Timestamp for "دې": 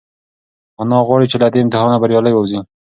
1.53-1.59